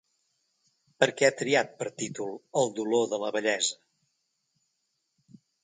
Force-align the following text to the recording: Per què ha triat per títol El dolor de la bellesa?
Per 1.03 1.07
què 1.19 1.27
ha 1.27 1.33
triat 1.41 1.75
per 1.83 1.89
títol 2.03 2.33
El 2.63 2.73
dolor 2.81 3.05
de 3.13 3.21
la 3.27 3.31
bellesa? 3.39 5.41